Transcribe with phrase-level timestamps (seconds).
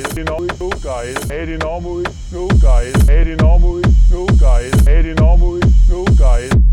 [0.00, 0.60] Enormous,
[2.32, 6.69] no guys, enormous, no guys, enormous, no guys.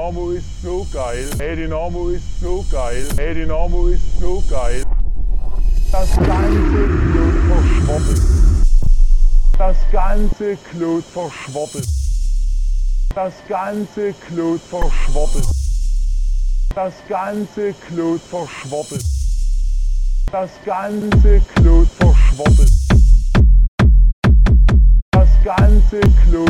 [0.00, 1.28] Dynamo ist so geil.
[1.38, 3.06] Ey, Dynamo ist so geil.
[3.18, 4.82] Ey, Dynamo ist so geil.
[5.92, 8.22] Das ganze Klut verschwoppelt.
[9.58, 11.86] Das ganze Klut verschwoppelt.
[13.14, 15.46] Das ganze Klut verschwoppelt.
[16.74, 19.04] Das ganze Klut verschwoppelt.
[20.32, 22.72] Das ganze Klut verschwoppelt.
[25.10, 26.49] Das ganze Klut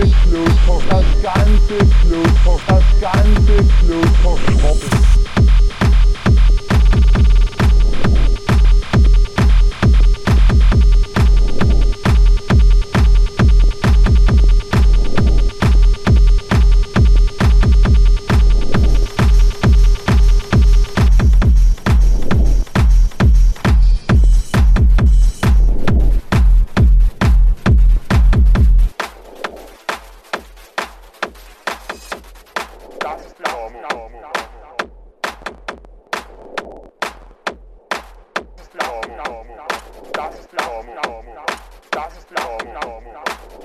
[0.00, 0.50] ganze Blut,
[0.88, 5.29] das ganze Blut, das ganze Blut verschroppen.
[33.70, 33.78] Das
[38.62, 39.46] ist Blau.
[40.12, 40.84] Das ist Blau.
[40.92, 41.28] Das ist Blau.
[41.92, 43.59] Das ist Blau.